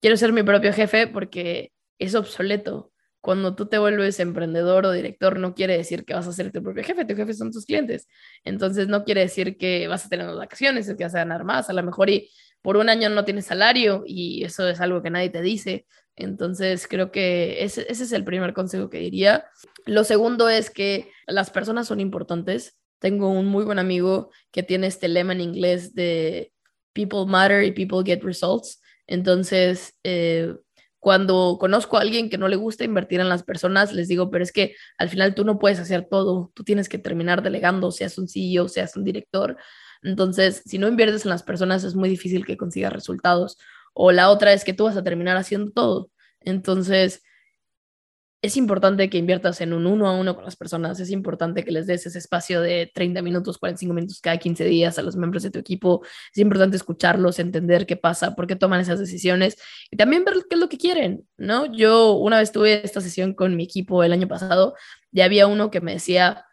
[0.00, 2.92] quiero ser mi propio jefe porque es obsoleto.
[3.20, 6.62] cuando tú te vuelves emprendedor o director, no quiere decir que vas a ser tu
[6.62, 8.06] propio jefe, tu jefe son tus clientes.
[8.44, 11.68] Entonces, no quiere decir que vas a tener las vacaciones, que vas a ganar más.
[11.68, 12.30] A lo mejor y
[12.62, 15.86] por un año no tienes salario y eso es algo que nadie te dice.
[16.16, 19.46] Entonces, creo que ese, ese es el primer consejo que diría.
[19.84, 22.78] Lo segundo es que las personas son importantes.
[22.98, 26.52] Tengo un muy buen amigo que tiene este lema en inglés de
[26.92, 28.80] People matter y people get results.
[29.06, 30.52] Entonces, eh,
[30.98, 34.42] cuando conozco a alguien que no le gusta invertir en las personas, les digo, pero
[34.42, 38.18] es que al final tú no puedes hacer todo, tú tienes que terminar delegando, seas
[38.18, 39.56] un CEO, seas un director.
[40.02, 43.58] Entonces, si no inviertes en las personas, es muy difícil que consigas resultados.
[43.94, 46.10] O la otra es que tú vas a terminar haciendo todo.
[46.40, 47.22] Entonces,
[48.40, 51.72] es importante que inviertas en un uno a uno con las personas, es importante que
[51.72, 55.42] les des ese espacio de 30 minutos, 45 minutos cada 15 días a los miembros
[55.42, 59.56] de tu equipo, es importante escucharlos, entender qué pasa, por qué toman esas decisiones
[59.90, 61.66] y también ver qué es lo que quieren, ¿no?
[61.74, 64.74] Yo una vez tuve esta sesión con mi equipo el año pasado
[65.10, 66.44] y había uno que me decía,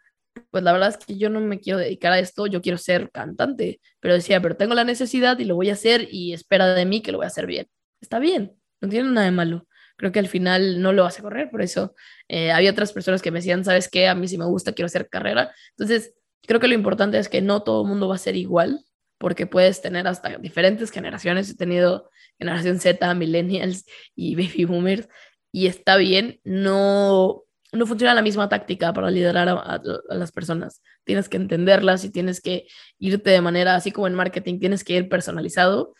[0.50, 3.10] pues la verdad es que yo no me quiero dedicar a esto, yo quiero ser
[3.12, 6.84] cantante, pero decía, pero tengo la necesidad y lo voy a hacer y espera de
[6.84, 7.68] mí que lo voy a hacer bien.
[8.00, 9.66] Está bien, no tiene nada de malo
[9.96, 11.94] creo que al final no lo vas a correr, por eso
[12.28, 14.08] eh, había otras personas que me decían, ¿sabes qué?
[14.08, 15.52] A mí sí me gusta, quiero hacer carrera.
[15.70, 16.14] Entonces,
[16.46, 18.84] creo que lo importante es que no todo el mundo va a ser igual,
[19.18, 21.50] porque puedes tener hasta diferentes generaciones.
[21.50, 25.08] He tenido generación Z, millennials y baby boomers,
[25.52, 30.82] y está bien, no, no funciona la misma táctica para liderar a, a, las personas.
[31.04, 32.66] Tienes que entenderlas y tienes que
[32.98, 35.94] irte de manera, así como en marketing, tienes que ir personalizado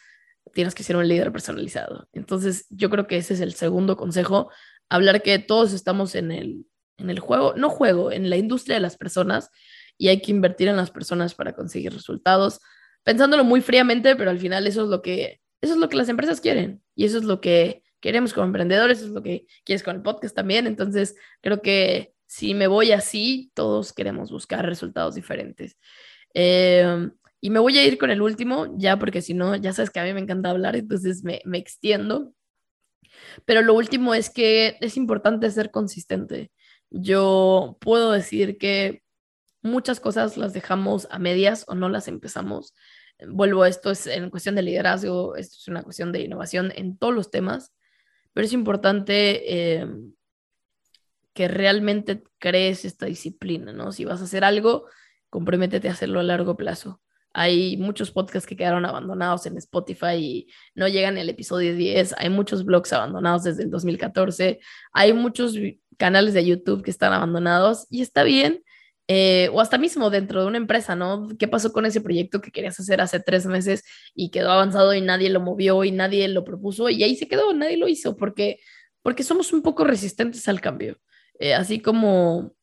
[0.57, 2.09] tienes que ser un líder personalizado.
[2.15, 4.51] Entonces, yo creo que ese es el segundo consejo,
[4.89, 6.65] hablar que todos estamos en el,
[6.97, 9.51] en el juego, no juego, en la industria de las personas
[9.99, 12.61] y hay que invertir en las personas para conseguir resultados,
[13.05, 16.09] pensándolo muy fríamente, pero al final eso es lo que, eso es lo que las
[16.09, 19.83] empresas quieren y eso es lo que queremos como emprendedores, eso es lo que quieres
[19.83, 20.67] con el podcast también.
[20.67, 25.77] Entonces, creo que si me voy así, todos queremos buscar resultados diferentes.
[26.33, 29.91] Eh, y me voy a ir con el último, ya porque si no, ya sabes
[29.91, 32.33] que a mí me encanta hablar, entonces me, me extiendo.
[33.45, 36.51] Pero lo último es que es importante ser consistente.
[36.91, 39.03] Yo puedo decir que
[39.63, 42.75] muchas cosas las dejamos a medias o no las empezamos.
[43.27, 47.15] Vuelvo, esto es en cuestión de liderazgo, esto es una cuestión de innovación en todos
[47.15, 47.73] los temas,
[48.33, 49.87] pero es importante eh,
[51.33, 53.93] que realmente crees esta disciplina, ¿no?
[53.93, 54.87] Si vas a hacer algo,
[55.31, 57.01] comprométete a hacerlo a largo plazo.
[57.39, 62.15] Hay muchos podcasts que quedaron abandonados en Spotify y no llegan al episodio 10.
[62.17, 64.59] Hay muchos blogs abandonados desde el 2014.
[64.95, 65.55] Hay muchos
[65.99, 68.63] canales de YouTube que están abandonados y está bien.
[69.07, 71.29] Eh, o hasta mismo dentro de una empresa, ¿no?
[71.39, 73.85] ¿Qué pasó con ese proyecto que querías hacer hace tres meses
[74.15, 77.53] y quedó avanzado y nadie lo movió y nadie lo propuso y ahí se quedó,
[77.53, 78.61] nadie lo hizo porque,
[79.03, 80.97] porque somos un poco resistentes al cambio.
[81.39, 82.56] Eh, así como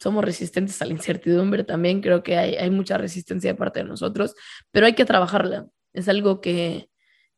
[0.00, 3.86] somos resistentes a la incertidumbre también, creo que hay, hay mucha resistencia de parte de
[3.86, 4.34] nosotros,
[4.70, 5.68] pero hay que trabajarla.
[5.92, 6.88] Es algo que,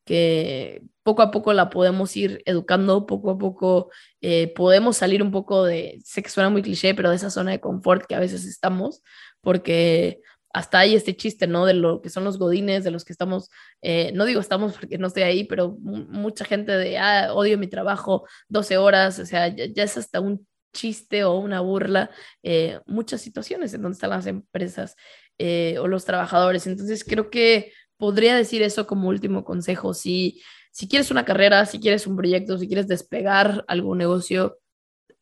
[0.05, 3.91] que poco a poco la podemos ir educando, poco a poco
[4.21, 7.51] eh, podemos salir un poco de, sé que suena muy cliché, pero de esa zona
[7.51, 9.03] de confort que a veces estamos,
[9.41, 10.21] porque
[10.53, 11.65] hasta hay este chiste, ¿no?
[11.65, 13.49] De lo que son los godines, de los que estamos,
[13.81, 17.67] eh, no digo estamos porque no estoy ahí, pero mucha gente de, ah, odio mi
[17.67, 22.09] trabajo, 12 horas, o sea, ya, ya es hasta un chiste o una burla
[22.41, 24.95] eh, muchas situaciones en donde están las empresas
[25.37, 26.67] eh, o los trabajadores.
[26.67, 29.93] Entonces creo que podría decir eso como último consejo.
[29.93, 34.59] Si, si quieres una carrera, si quieres un proyecto, si quieres despegar algún negocio,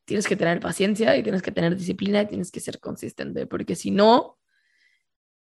[0.06, 3.76] tienes que tener paciencia y tienes que tener disciplina y tienes que ser consistente, porque
[3.76, 4.38] si no,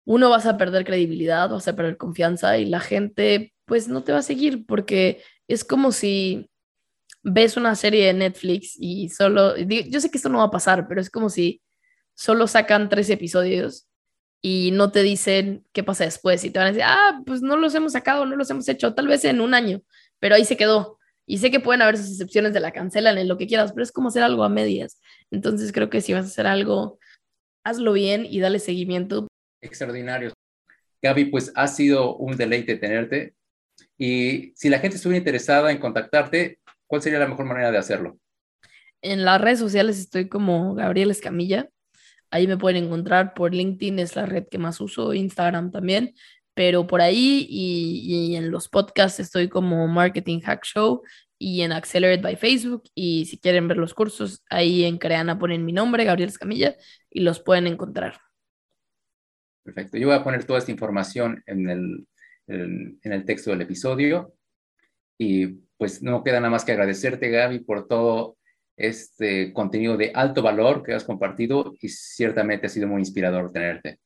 [0.05, 4.13] uno vas a perder credibilidad, vas a perder confianza y la gente pues no te
[4.13, 6.49] va a seguir porque es como si
[7.29, 10.87] ves una serie de Netflix y solo, yo sé que esto no va a pasar,
[10.87, 11.61] pero es como si
[12.15, 13.89] solo sacan tres episodios
[14.41, 17.57] y no te dicen qué pasa después y te van a decir, ah, pues no
[17.57, 19.81] los hemos sacado, no los hemos hecho, tal vez en un año,
[20.19, 20.99] pero ahí se quedó.
[21.25, 23.83] Y sé que pueden haber sus excepciones de la cancelan en lo que quieras, pero
[23.83, 25.01] es como hacer algo a medias.
[25.29, 26.97] Entonces creo que si vas a hacer algo,
[27.65, 29.27] hazlo bien y dale seguimiento.
[29.61, 30.31] Extraordinario.
[31.01, 33.35] Gaby, pues ha sido un deleite tenerte.
[33.97, 38.19] Y si la gente estuviera interesada en contactarte, ¿cuál sería la mejor manera de hacerlo?
[39.01, 41.69] En las redes sociales estoy como Gabriel Escamilla.
[42.31, 46.13] Ahí me pueden encontrar por LinkedIn, es la red que más uso, Instagram también,
[46.53, 51.03] pero por ahí y, en los podcasts estoy como Marketing Hack Show
[51.37, 52.83] y en Accelerate by Facebook.
[52.95, 56.75] Y si quieren ver los cursos, ahí en Creana ponen mi nombre, Gabriel Escamilla,
[57.09, 58.19] y los pueden encontrar.
[59.63, 59.97] Perfecto.
[59.97, 62.07] Yo voy a poner toda esta información en el,
[62.47, 64.33] en el texto del episodio
[65.17, 68.37] y pues no queda nada más que agradecerte, Gaby, por todo
[68.75, 73.99] este contenido de alto valor que has compartido y ciertamente ha sido muy inspirador tenerte.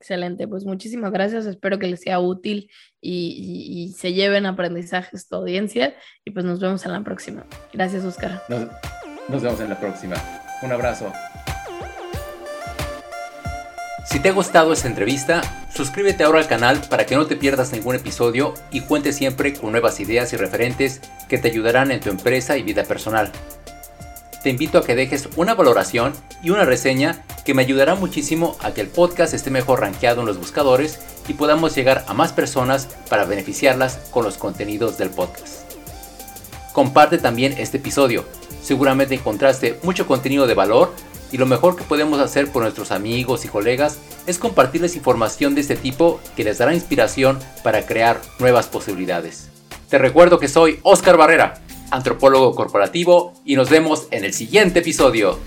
[0.00, 2.70] Excelente, pues muchísimas gracias, espero que les sea útil
[3.02, 5.94] y, se lleven aprendizajes tu audiencia
[6.24, 7.44] y pues nos vemos en la próxima.
[7.74, 8.42] Gracias, Oscar.
[9.28, 10.16] nos vemos en la próxima.
[10.62, 11.12] Un abrazo.
[14.10, 15.40] Si te ha gustado esta entrevista,
[15.72, 19.70] suscríbete ahora al canal para que no te pierdas ningún episodio y cuentes siempre con
[19.70, 23.30] nuevas ideas y referentes que te ayudarán en tu empresa y vida personal.
[24.42, 28.72] Te invito a que dejes una valoración y una reseña que me ayudará muchísimo a
[28.72, 30.98] que el podcast esté mejor rankeado en los buscadores
[31.28, 35.70] y podamos llegar a más personas para beneficiarlas con los contenidos del podcast.
[36.72, 38.24] Comparte también este episodio.
[38.60, 40.92] Seguramente encontraste mucho contenido de valor
[41.32, 45.60] y lo mejor que podemos hacer por nuestros amigos y colegas es compartirles información de
[45.60, 49.48] este tipo que les dará inspiración para crear nuevas posibilidades.
[49.88, 51.60] Te recuerdo que soy Oscar Barrera,
[51.90, 55.38] antropólogo corporativo, y nos vemos en el siguiente episodio.